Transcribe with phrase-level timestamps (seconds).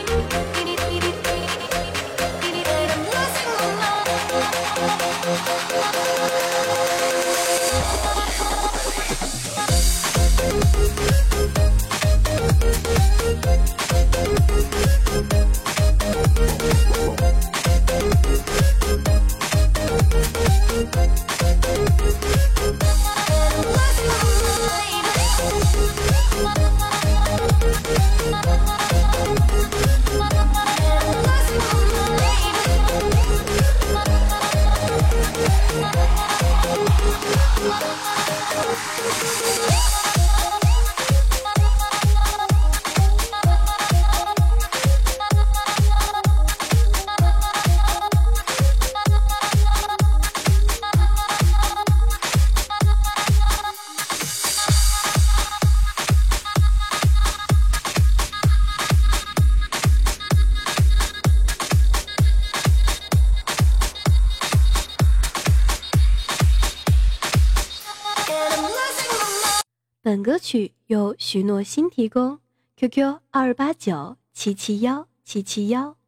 [70.09, 72.39] 本歌曲由许诺新提供
[72.79, 75.99] ，QQ 二八九七七幺七七幺。